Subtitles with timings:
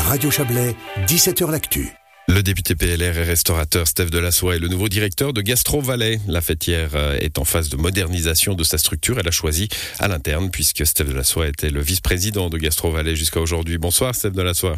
[0.00, 0.76] Radio Chablais,
[1.06, 1.88] 17h L'Actu.
[2.28, 6.20] Le député PLR et restaurateur Steph Delassoie est le nouveau directeur de Gastro Valais.
[6.28, 9.18] La fêtière euh, est en phase de modernisation de sa structure.
[9.18, 13.40] Elle a choisi à l'interne puisque Steph Delassoie était le vice-président de Gastro Valais jusqu'à
[13.40, 13.78] aujourd'hui.
[13.78, 14.76] Bonsoir Steph Delassoie.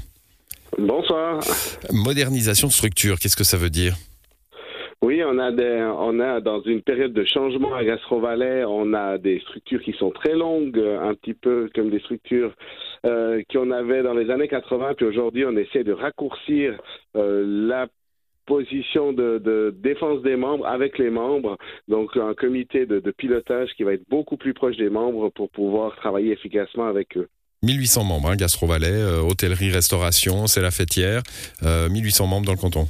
[0.78, 1.40] Bonsoir.
[1.90, 3.96] Modernisation de structure, qu'est-ce que ça veut dire?
[5.10, 5.40] Oui, on
[6.20, 10.12] a dans une période de changement à Gastro Valais, on a des structures qui sont
[10.12, 12.54] très longues, un petit peu comme des structures
[13.04, 16.80] euh, qu'on avait dans les années 80, puis aujourd'hui on essaie de raccourcir
[17.16, 17.88] euh, la
[18.46, 21.58] position de, défense des membres avec les membres,
[21.88, 25.96] donc un comité de, pilotage qui va être beaucoup plus proche des membres pour pouvoir
[25.96, 27.26] travailler efficacement avec eux.
[27.64, 31.22] 1800 membres, hein, Gastro Valais, euh, hôtellerie, restauration, c'est la fêtière,
[31.62, 32.86] 1800 membres dans le canton.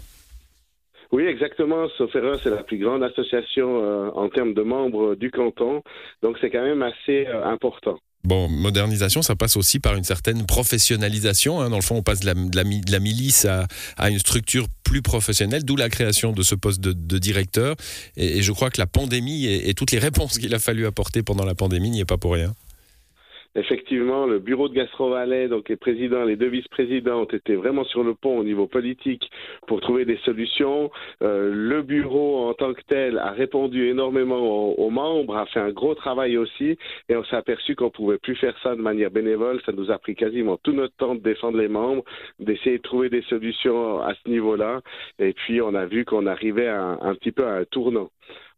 [1.13, 1.89] Oui, exactement.
[1.99, 5.83] Sauf c'est la plus grande association euh, en termes de membres du canton.
[6.23, 7.99] Donc, c'est quand même assez euh, important.
[8.23, 11.61] Bon, modernisation, ça passe aussi par une certaine professionnalisation.
[11.61, 11.71] Hein.
[11.71, 15.89] Dans le fond, on passe de la, milice à, une structure plus professionnelle, d'où la
[15.89, 17.77] création de ce poste de directeur.
[18.17, 21.45] Et, je crois que la pandémie et toutes les réponses qu'il a fallu apporter pendant
[21.45, 22.53] la pandémie n'y est pas pour rien.
[23.61, 27.85] Effectivement, le bureau de Gastro Valais, donc les présidents, les deux vice-présidents ont été vraiment
[27.85, 29.31] sur le pont au niveau politique
[29.67, 30.91] pour trouver des solutions.
[31.23, 35.73] Euh, le bureau en tant que tel a répondu énormément aux, membres, a fait un
[35.73, 36.79] gros travail aussi,
[37.11, 39.61] et on s'est aperçu qu'on pouvait plus faire ça de manière bénévole.
[39.67, 42.03] Ça nous a pris quasiment tout notre temps de défendre les membres,
[42.39, 44.81] d'essayer de trouver des solutions à ce niveau-là,
[45.19, 48.09] et puis on a vu qu'on arrivait un petit peu à un tournant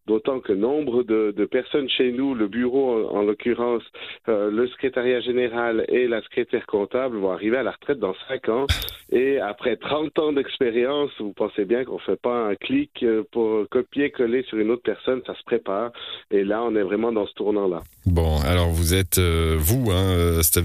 [0.06, 3.82] d'autant que nombre de, personnes chez nous, le bureau en, l'occurrence,
[4.28, 8.48] euh, le secrétariat général et la secrétaire comptable vont arriver à la retraite dans 5
[8.48, 8.66] ans.
[9.10, 13.22] Et après 30 ans d'expérience, vous pensez bien qu'on ne fait pas un clic euh,
[13.30, 15.90] pour copier-coller sur une autre personne, ça se prépare.
[16.30, 17.82] Et là, on est vraiment dans ce tournant-là.
[18.06, 20.62] Bon, alors vous êtes, euh, vous, hein, Steph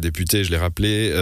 [0.00, 1.12] député, je l'ai rappelé,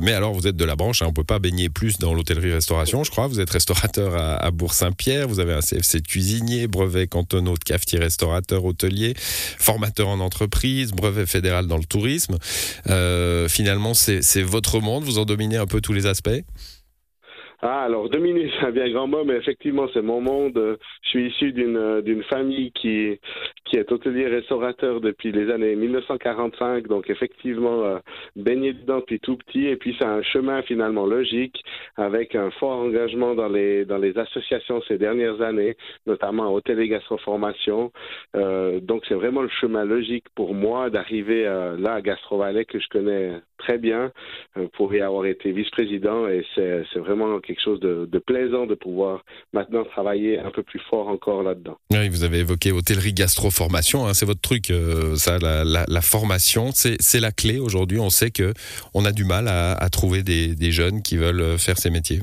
[0.00, 2.14] mais alors vous êtes de la branche, hein, on ne peut pas baigner plus dans
[2.14, 3.28] l'hôtellerie-restauration, je crois.
[3.28, 7.64] Vous êtes restaurateur à, à Bourg-Saint-Pierre, vous avez un CFC de cuisinier, brevet cantonaux de
[7.64, 12.36] cafetier, restaurateur, hôtelier, formateur en entreprise, brevet fédéral dans le tourisme.
[12.90, 16.42] Euh, finalement, c'est votre monde, vous en dominez un peu tous les aspects?
[17.66, 20.58] Ah, alors dominer, un bien grand mot, mais effectivement, c'est mon monde.
[21.02, 23.18] Je suis issu d'une d'une famille qui
[23.74, 27.98] qui est hôtelier restaurateur depuis les années 1945, donc effectivement euh,
[28.36, 29.66] baigné dedans depuis tout petit.
[29.66, 31.60] Et puis c'est un chemin finalement logique
[31.96, 35.76] avec un fort engagement dans les dans les associations ces dernières années,
[36.06, 37.90] notamment hôtel et gastroformation.
[38.36, 42.78] Euh, donc c'est vraiment le chemin logique pour moi d'arriver euh, là à Gastrovalet que
[42.78, 44.12] je connais très bien
[44.74, 49.84] pour y avoir été vice-président et c'est vraiment quelque chose de, plaisant de pouvoir maintenant
[49.84, 51.76] travailler un peu plus fort encore là-dedans.
[51.90, 53.63] Oui, vous avez évoqué hôtellerie gastro-formation,
[54.06, 55.16] hein, c'est votre truc, euh,
[55.88, 57.98] la, formation, c'est la clé aujourd'hui.
[57.98, 58.54] On sait que
[58.94, 62.22] on a du mal à, trouver des jeunes qui veulent faire ces métiers.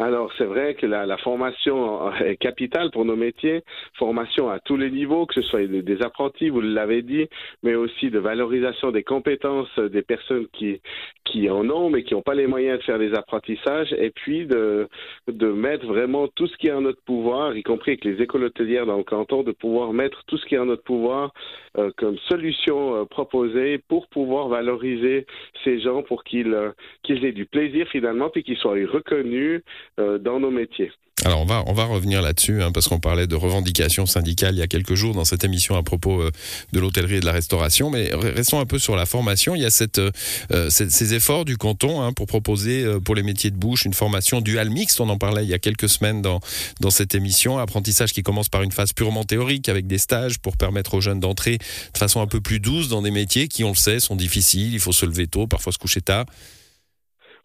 [0.00, 3.64] Alors, c'est vrai que la, la, formation est capitale pour nos métiers,
[3.94, 7.26] formation à tous les niveaux, que ce soit des, apprentis, vous l'avez dit,
[7.64, 10.80] mais aussi de valorisation des compétences des personnes qui,
[11.24, 14.46] qui en ont, mais qui n'ont pas les moyens de faire des apprentissages, et puis
[14.46, 14.88] de,
[15.26, 18.44] de mettre vraiment tout ce qui est en notre pouvoir, y compris avec les écoles
[18.44, 21.32] hôtelières dans le canton, de pouvoir mettre tout ce qui est en notre pouvoir
[21.76, 25.26] euh, comme solution euh, proposée pour pouvoir valoriser
[25.64, 26.70] ces gens, pour qu'ils euh,
[27.02, 29.60] qu'ils aient du plaisir finalement, puis qu'ils soient reconnus euh,
[29.96, 30.90] dans nos métiers.
[31.24, 34.58] Alors on va on va revenir là-dessus hein, parce qu'on parlait de revendications syndicales il
[34.58, 36.30] y a quelques jours dans cette émission à propos euh,
[36.72, 37.90] de l'hôtellerie et de la restauration.
[37.90, 39.56] Mais restons un peu sur la formation.
[39.56, 43.50] Il y a cette, euh, ces efforts du canton hein, pour proposer pour les métiers
[43.50, 45.00] de bouche une formation dual mixte.
[45.00, 46.40] On en parlait il y a quelques semaines dans
[46.80, 47.58] dans cette émission.
[47.58, 51.20] Apprentissage qui commence par une phase purement théorique avec des stages pour permettre aux jeunes
[51.20, 54.16] d'entrer de façon un peu plus douce dans des métiers qui on le sait sont
[54.16, 54.72] difficiles.
[54.72, 56.26] Il faut se lever tôt, parfois se coucher tard.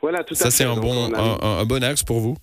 [0.04, 2.36] Voilà, tout Ça, c'est un, bon, un bon axe pour vous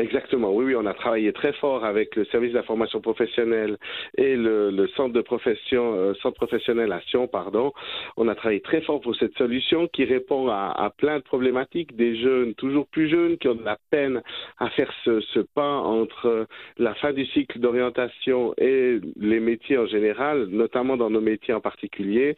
[0.00, 3.76] Exactement, oui, oui, on a travaillé très fort avec le service de la formation professionnelle
[4.16, 7.72] et le, centre de profession, euh, centre professionnel à Sion, pardon.
[8.16, 11.96] On a travaillé très fort pour cette solution qui répond à, à, plein de problématiques
[11.96, 14.22] des jeunes, toujours plus jeunes, qui ont de la peine
[14.58, 16.46] à faire ce, ce pas entre
[16.78, 21.60] la fin du cycle d'orientation et les métiers en général, notamment dans nos métiers en
[21.60, 22.36] particulier.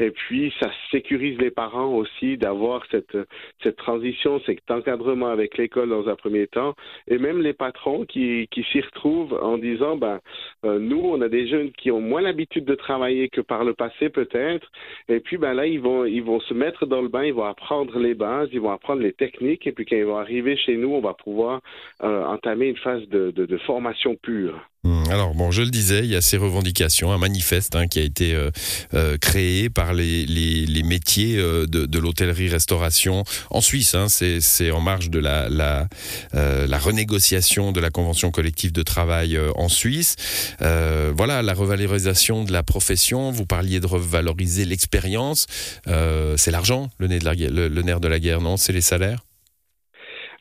[0.00, 3.18] Et puis, ça sécurise les parents aussi d'avoir cette,
[3.62, 6.74] cette transition, cet encadrement avec l'école dans un premier temps
[7.08, 10.20] et même les patrons qui, s'y retrouvent en disant ben
[10.64, 13.74] euh, nous on a des jeunes qui ont moins l'habitude de travailler que par le
[13.74, 14.70] passé peut-être.
[15.08, 17.44] Et puis ben là ils vont ils vont se mettre dans le bain ils vont
[17.44, 19.66] apprendre les bases ils vont apprendre les techniques.
[19.66, 21.60] Et puis quand ils vont arriver chez nous on va pouvoir
[22.02, 23.32] euh, entamer une phase de,
[23.66, 27.86] formation pure alors bon, je le disais, il y a ces revendications, un manifeste hein,
[27.86, 28.50] qui a été euh,
[28.94, 33.94] euh, créé par les, les, métiers euh, de, de l'hôtellerie-restauration en Suisse.
[33.94, 35.86] Hein, c'est en marge de la, la,
[36.32, 40.16] la, renégociation de la convention collective de travail en Suisse.
[40.58, 43.30] voilà, la revalorisation de la profession.
[43.30, 45.46] Vous parliez de revaloriser l'expérience.
[45.86, 48.56] c'est l'argent, le, le nerf de la guerre, non?
[48.56, 49.20] C'est les salaires?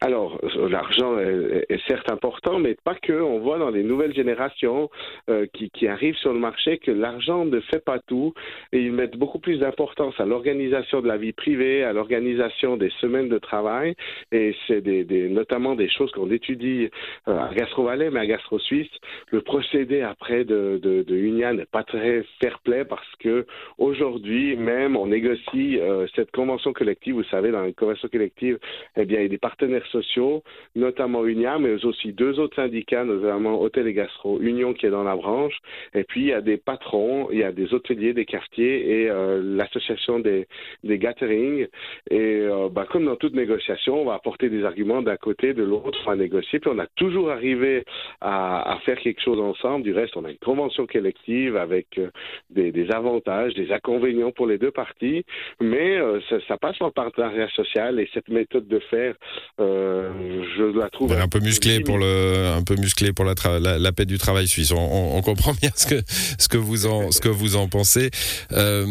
[0.04, 3.14] Alors, l'argent est, certes important, mais pas que.
[3.14, 4.90] On voit dans les nouvelles générations
[5.30, 8.34] euh, qui, qui, arrivent sur le marché que l'argent ne fait pas tout
[8.72, 12.90] et ils mettent beaucoup plus d'importance à l'organisation de la vie privée, à l'organisation des
[13.02, 13.96] semaines de travail.
[14.32, 16.90] Et c'est des, des, notamment des choses qu'on étudie
[17.28, 18.92] euh, à Gastro mais à Gastro Suisse.
[19.32, 23.46] Le procédé après de, de, de Unia n'est pas très fair-play parce que
[23.78, 27.16] aujourd'hui même on négocie euh, cette convention collective.
[27.16, 28.60] Vous savez, dans une convention collective,
[28.96, 30.44] eh bien, il y a des partenaires sociaux,
[30.76, 35.04] notamment Unia, mais aussi deux autres syndicats, notamment Hôtel et Gastro, Union qui est dans
[35.04, 35.58] la branche,
[35.94, 39.10] et puis il y a des patrons, il y a des hôteliers, des quartiers et
[39.10, 40.48] euh, l'association des,
[40.84, 41.68] des gatherings.
[42.10, 45.64] Et euh, bah, comme dans toute négociation, on va apporter des arguments d'un côté, de
[45.64, 47.84] l'autre, on va négocier, puis on a toujours arrivé
[48.22, 49.84] à, à, faire quelque chose ensemble.
[49.84, 52.10] Du reste, on a une convention collective avec euh,
[52.50, 55.24] des, des, avantages, des inconvénients pour les deux parties,
[55.60, 56.00] mais
[56.30, 59.16] ça, ça, passe le partenariat social et cette méthode de faire
[59.60, 63.92] euh, je la trouve un peu musclé pour le, un peu musclé pour la, la,
[63.92, 64.72] paix du travail suisse.
[64.72, 66.02] On, on, comprend bien ce que
[66.38, 68.10] ce que vous en ce que vous en pensez.
[68.52, 68.86] Euh,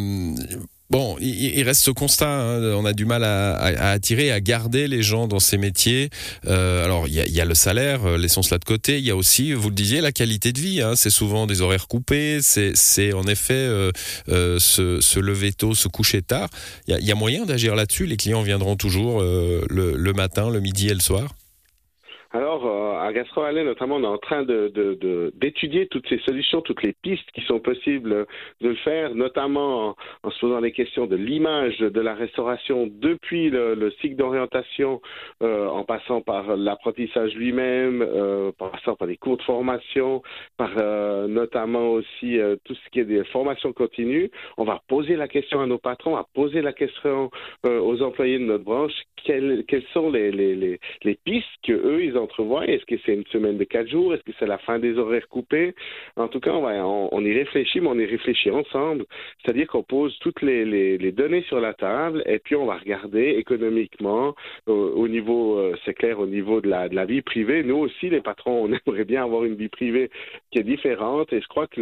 [0.90, 2.28] Bon, il, reste ce constat.
[2.28, 6.10] Hein, on a du mal à, à, attirer, à garder les gens dans ces métiers.
[6.48, 8.98] Euh, alors, il y a, y a, le salaire, euh, laissons cela de côté.
[8.98, 10.82] Il y a aussi, vous le disiez, la qualité de vie.
[10.82, 12.40] Hein, c'est souvent des horaires coupés.
[12.42, 13.92] C'est en effet euh,
[14.30, 16.48] euh, se, se, lever tôt, se coucher tard.
[16.88, 18.06] Il y a, y a moyen d'agir là-dessus?
[18.06, 21.32] Les clients viendront toujours le, le matin, le midi et le soir?
[22.32, 26.92] Alors, euh, à Gastro notamment, on est en train d'étudier toutes ces solutions, toutes les
[27.02, 28.24] pistes qui sont possibles
[28.60, 33.50] de le faire, notamment en, se posant les questions de l'image de la restauration depuis
[33.50, 35.00] le, le cycle d'orientation,
[35.42, 40.22] euh, en passant par l'apprentissage lui-même, euh, en passant par les cours de formation,
[40.56, 40.70] par
[41.26, 44.30] notamment aussi tout ce qui est des formations continues.
[44.56, 47.30] On va poser la question à nos patrons, on va poser la question
[47.64, 48.92] aux employés de notre branche,
[49.24, 52.66] quelles, sont les, les, pistes que eux ils entrevoient.
[52.66, 54.14] Est-ce que c'est une semaine de quatre jours?
[54.14, 55.74] Est-ce que c'est la fin des horaires coupés?
[56.16, 59.04] En tout cas, on, y réfléchit, mais on y réfléchit ensemble.
[59.42, 64.34] C'est-à-dire qu'on pose toutes les, données sur la table et puis on va regarder économiquement
[64.66, 67.62] au, niveau, euh, c'est clair, au niveau de la, vie privée.
[67.62, 70.10] Nous aussi, les patrons, on aimerait bien avoir une vie privée
[70.50, 71.80] qui est différente et je crois que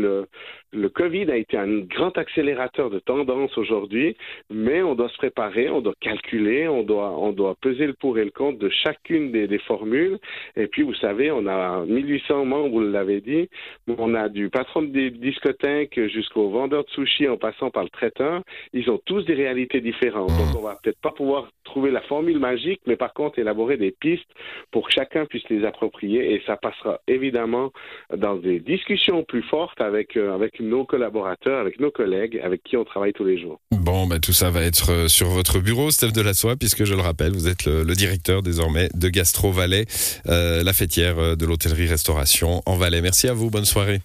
[0.72, 4.16] le, Covid a été un grand accélérateur de tendance aujourd'hui,
[4.50, 8.30] mais on doit se préparer, on doit calculer, on doit, peser le pour et le
[8.30, 10.18] contre de chacune des formules
[10.56, 13.48] et puis, vous savez, on a 1800 membres, vous l'avez dit.
[13.86, 18.42] On a du patron de discothèque jusqu'au vendeur de sushi en passant par le traiteur.
[18.72, 20.30] Ils ont tous des réalités différentes.
[20.30, 23.90] Donc, on va peut-être pas pouvoir trouver la formule magique, mais par contre, élaborer des
[23.90, 24.28] pistes
[24.70, 26.34] pour que chacun puisse les approprier.
[26.34, 27.72] Et ça passera évidemment
[28.16, 32.76] dans des discussions plus fortes avec, euh, avec nos collaborateurs, avec nos collègues, avec qui
[32.76, 33.60] on travaille tous les jours.
[33.70, 37.00] Bon, ben, tout ça va être euh, sur votre bureau, Steph Delassoie, puisque je le
[37.00, 39.84] rappelle, vous êtes le, le directeur désormais de Gastro Valais.
[40.26, 43.00] Euh, la fêtière euh, de l'hôtellerie-restauration en Valais.
[43.00, 44.00] Merci à vous, bonne soirée.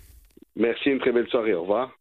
[0.55, 1.91] Merci, une très belle soirée, au revoir.